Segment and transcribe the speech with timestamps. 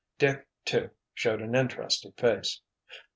[0.17, 2.61] Dick, too, showed an interested face.